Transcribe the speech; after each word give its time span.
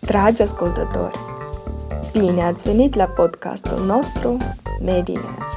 Dragi 0.00 0.42
ascultători, 0.42 1.18
bine 2.12 2.42
ați 2.42 2.64
venit 2.68 2.94
la 2.94 3.04
podcastul 3.04 3.84
nostru 3.84 4.36
Medineați. 4.80 5.56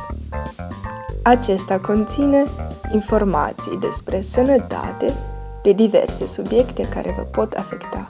Acesta 1.23 1.79
conține 1.79 2.45
informații 2.93 3.77
despre 3.77 4.21
sănătate 4.21 5.13
pe 5.61 5.71
diverse 5.71 6.25
subiecte 6.25 6.87
care 6.89 7.13
vă 7.17 7.21
pot 7.21 7.53
afecta. 7.53 8.05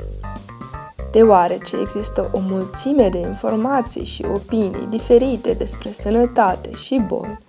Deoarece 1.12 1.78
există 1.82 2.30
o 2.32 2.40
mulțime 2.40 3.10
de 3.10 3.18
informații 3.18 4.05
și 4.05 4.26
opinii 4.34 4.88
diferite 4.90 5.54
despre 5.54 5.92
sănătate 5.92 6.71
și 6.71 7.04
boli, 7.08 7.40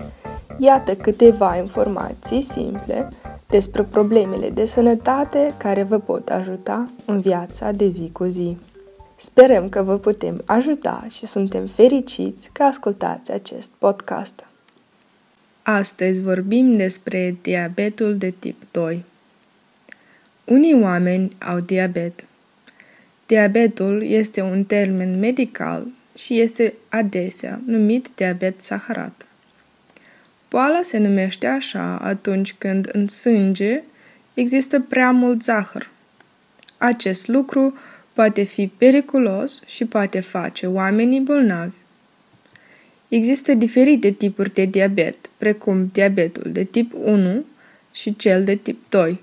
iată 0.59 0.95
câteva 0.95 1.57
informații 1.57 2.41
simple 2.41 3.09
despre 3.55 3.83
problemele 3.83 4.51
de 4.51 4.65
sănătate 4.65 5.55
care 5.57 5.83
vă 5.83 5.99
pot 5.99 6.29
ajuta 6.29 6.91
în 7.05 7.21
viața 7.21 7.73
de 7.73 7.89
zi 7.89 8.11
cu 8.13 8.25
zi. 8.25 8.57
Sperăm 9.17 9.69
că 9.69 9.83
vă 9.83 9.99
putem 9.99 10.43
ajuta 10.45 11.07
și 11.11 11.27
suntem 11.27 11.67
fericiți 11.67 12.51
că 12.53 12.63
ascultați 12.63 13.33
acest 13.33 13.71
podcast. 13.79 14.47
Astăzi 15.63 16.21
vorbim 16.21 16.77
despre 16.77 17.37
diabetul 17.43 18.17
de 18.17 18.31
tip 18.39 18.63
2. 18.71 19.05
Unii 20.45 20.83
oameni 20.83 21.37
au 21.39 21.61
diabet. 21.61 22.25
Diabetul 23.27 24.03
este 24.03 24.41
un 24.41 24.65
termen 24.65 25.19
medical 25.19 25.87
și 26.15 26.41
este 26.41 26.75
adesea 26.89 27.61
numit 27.67 28.09
diabet 28.15 28.63
saharat. 28.63 29.27
Boala 30.55 30.83
se 30.83 30.99
numește 30.99 31.47
așa 31.47 31.99
atunci 32.03 32.55
când 32.59 32.89
în 32.93 33.09
sânge 33.09 33.83
există 34.35 34.81
prea 34.81 35.11
mult 35.11 35.43
zahăr. 35.43 35.91
Acest 36.79 37.29
lucru 37.29 37.77
poate 38.13 38.43
fi 38.43 38.67
periculos 38.67 39.63
și 39.67 39.85
poate 39.85 40.21
face 40.21 40.67
oamenii 40.67 41.21
bolnavi. 41.21 41.75
Există 43.09 43.55
diferite 43.55 44.11
tipuri 44.11 44.55
de 44.55 44.65
diabet, 44.65 45.17
precum 45.37 45.91
diabetul 45.93 46.53
de 46.53 46.65
tip 46.65 46.93
1 47.05 47.45
și 47.93 48.17
cel 48.17 48.45
de 48.45 48.55
tip 48.55 48.79
2. 48.89 49.21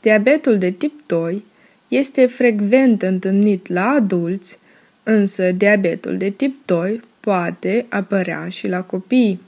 Diabetul 0.00 0.58
de 0.58 0.70
tip 0.70 1.00
2 1.06 1.44
este 1.88 2.26
frecvent 2.26 3.02
întâlnit 3.02 3.68
la 3.68 3.86
adulți, 3.86 4.58
însă 5.02 5.50
diabetul 5.50 6.16
de 6.16 6.30
tip 6.30 6.66
2 6.66 7.00
poate 7.20 7.86
apărea 7.88 8.48
și 8.48 8.68
la 8.68 8.82
copii. 8.82 9.40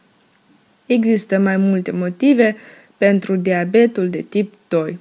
Există 0.87 1.39
mai 1.39 1.57
multe 1.57 1.91
motive 1.91 2.57
pentru 2.97 3.37
diabetul 3.37 4.11
de 4.11 4.21
tip 4.21 4.53
2. 4.69 4.99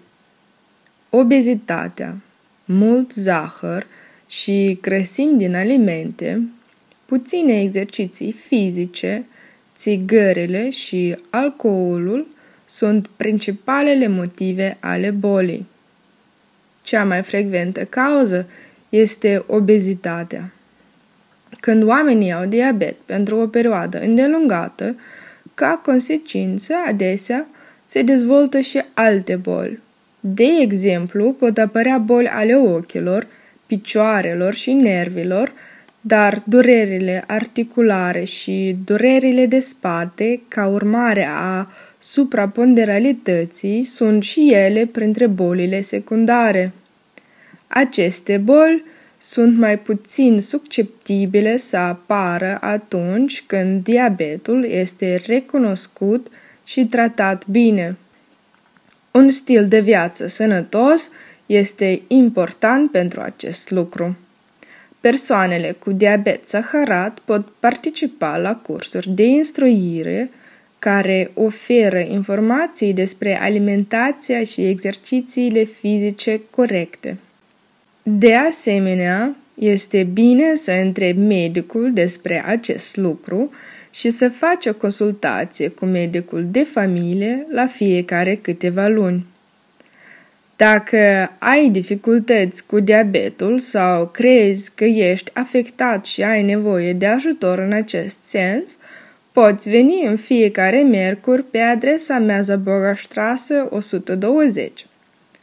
Obezitatea, 1.10 2.16
mult 2.66 3.12
zahăr 3.12 3.88
și 4.28 4.78
grăsimi 4.82 5.38
din 5.38 5.56
alimente, 5.56 6.42
puține 7.06 7.62
exerciții 7.62 8.32
fizice, 8.32 9.26
țigările 9.76 10.70
și 10.70 11.16
alcoolul 11.30 12.28
sunt 12.66 13.08
principalele 13.16 14.08
motive 14.08 14.78
ale 14.80 15.10
bolii. 15.10 15.66
Cea 16.82 17.04
mai 17.04 17.22
frecventă 17.22 17.86
cauză 17.86 18.48
este 18.90 19.44
obezitatea. 19.48 20.52
Când 21.60 21.84
oamenii 21.84 22.32
au 22.32 22.46
diabet 22.46 22.96
pentru 23.06 23.38
o 23.38 23.48
perioadă 23.48 24.00
îndelungată, 24.00 24.96
ca 25.54 25.82
consecință, 25.86 26.74
adesea, 26.88 27.48
se 27.86 28.02
dezvoltă 28.02 28.60
și 28.60 28.82
alte 28.94 29.36
boli. 29.36 29.80
De 30.20 30.46
exemplu, 30.60 31.32
pot 31.32 31.58
apărea 31.58 31.98
boli 31.98 32.28
ale 32.28 32.56
ochilor, 32.56 33.28
picioarelor 33.66 34.54
și 34.54 34.74
nervilor, 34.74 35.54
dar 36.02 36.42
durerile 36.46 37.24
articulare 37.28 38.24
și 38.24 38.76
durerile 38.86 39.46
de 39.46 39.60
spate, 39.60 40.42
ca 40.48 40.68
urmare 40.68 41.28
a 41.32 41.68
supraponderalității, 42.00 43.84
sunt 43.84 44.24
și 44.24 44.54
ele 44.54 44.86
printre 44.86 45.28
bolile 45.28 45.82
secundare. 45.82 46.72
Aceste 47.68 48.38
boli 48.38 48.84
sunt 49.26 49.58
mai 49.58 49.80
puțin 49.80 50.42
susceptibile 50.42 51.58
să 51.58 51.78
apară 51.78 52.58
atunci 52.62 53.44
când 53.46 53.84
diabetul 53.84 54.66
este 54.66 55.22
recunoscut 55.26 56.28
și 56.64 56.86
tratat 56.86 57.48
bine. 57.48 57.98
Un 59.12 59.30
stil 59.30 59.68
de 59.68 59.80
viață 59.80 60.28
sănătos 60.28 61.10
este 61.46 62.02
important 62.08 62.92
pentru 62.92 63.22
acest 63.22 63.72
lucru. 63.72 64.18
Persoanele 65.00 65.72
cu 65.72 65.92
diabet 65.92 66.48
saharat 66.48 67.20
pot 67.20 67.48
participa 67.60 68.38
la 68.38 68.56
cursuri 68.56 69.10
de 69.10 69.26
instruire 69.26 70.32
care 70.80 71.32
oferă 71.34 72.00
informații 72.00 72.94
despre 72.94 73.42
alimentația 73.42 74.44
și 74.44 74.68
exercițiile 74.68 75.64
fizice 75.64 76.42
corecte. 76.50 77.18
De 78.06 78.36
asemenea, 78.36 79.36
este 79.54 80.04
bine 80.04 80.56
să 80.56 80.72
întrebi 80.72 81.20
medicul 81.20 81.94
despre 81.94 82.44
acest 82.46 82.96
lucru 82.96 83.52
și 83.92 84.10
să 84.10 84.30
faci 84.30 84.66
o 84.66 84.74
consultație 84.74 85.68
cu 85.68 85.86
medicul 85.86 86.48
de 86.52 86.64
familie 86.64 87.46
la 87.50 87.66
fiecare 87.66 88.36
câteva 88.36 88.88
luni. 88.88 89.26
Dacă 90.56 91.32
ai 91.40 91.70
dificultăți 91.70 92.66
cu 92.66 92.80
diabetul 92.80 93.60
sau 93.60 94.08
crezi 94.08 94.72
că 94.76 94.84
ești 94.86 95.32
afectat 95.34 96.06
și 96.06 96.24
ai 96.24 96.44
nevoie 96.44 96.94
de 96.94 97.06
ajutor 97.06 97.60
în 97.60 97.72
acest 97.72 98.20
sens, 98.24 98.78
poți 99.32 99.70
veni 99.70 100.06
în 100.06 100.18
fiecare 100.18 100.78
miercuri 100.78 101.44
pe 101.44 101.60
adresa 101.60 102.20
Meaza 102.20 102.56
Bogastrasse 102.56 103.68
120. 103.70 104.86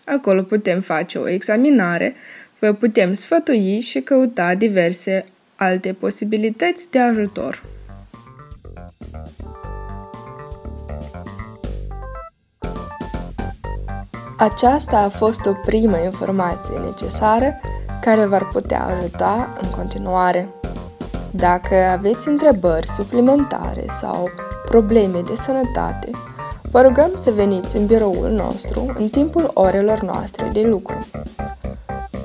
Acolo 0.04 0.42
putem 0.42 0.80
face 0.80 1.18
o 1.18 1.28
examinare 1.28 2.14
Vă 2.60 2.72
putem 2.72 3.12
sfătui 3.12 3.80
și 3.80 4.00
căuta 4.00 4.54
diverse 4.54 5.24
alte 5.56 5.92
posibilități 5.92 6.90
de 6.90 6.98
ajutor. 6.98 7.62
Aceasta 14.38 14.96
a 14.96 15.08
fost 15.08 15.46
o 15.46 15.52
primă 15.66 15.98
informație 15.98 16.78
necesară 16.78 17.60
care 18.00 18.24
v-ar 18.24 18.48
putea 18.48 18.84
ajuta 18.84 19.56
în 19.60 19.70
continuare. 19.70 20.48
Dacă 21.30 21.74
aveți 21.74 22.28
întrebări 22.28 22.88
suplimentare 22.88 23.84
sau 23.86 24.30
probleme 24.68 25.20
de 25.20 25.34
sănătate, 25.34 26.10
vă 26.70 26.80
rugăm 26.80 27.10
să 27.14 27.30
veniți 27.30 27.76
în 27.76 27.86
biroul 27.86 28.30
nostru 28.30 28.94
în 28.98 29.08
timpul 29.08 29.50
orelor 29.54 30.00
noastre 30.00 30.50
de 30.52 30.60
lucru. 30.60 31.06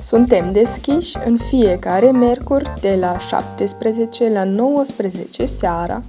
Suntem 0.06 0.52
deschiși 0.52 1.16
în 1.24 1.36
fiecare 1.36 2.10
miercuri 2.10 2.72
de 2.80 2.96
la 3.00 3.18
17 3.18 4.30
la 4.30 4.44
19 4.44 5.44
seara 5.44 6.02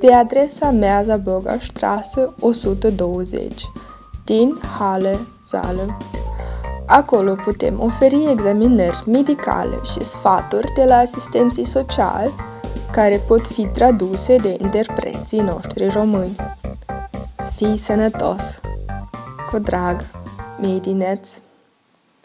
pe 0.00 0.12
adresa 0.12 0.70
Meaza 0.70 1.16
Boga 1.16 1.56
Straße 1.58 2.34
120 2.40 3.70
din 4.24 4.58
Halle, 4.78 5.18
Saale. 5.42 5.96
Acolo 6.86 7.34
putem 7.34 7.80
oferi 7.80 8.26
examinări 8.30 9.02
medicale 9.06 9.78
și 9.92 10.04
sfaturi 10.04 10.72
de 10.74 10.84
la 10.84 10.96
asistenții 10.96 11.64
sociali 11.64 12.32
care 12.92 13.20
pot 13.26 13.46
fi 13.46 13.66
traduse 13.66 14.36
de 14.36 14.56
interpreții 14.60 15.40
noștri 15.40 15.88
români. 15.88 16.36
Fii 17.56 17.76
sănătos! 17.76 18.60
Cu 19.50 19.58
drag, 19.58 20.04
Medineți! 20.60 21.42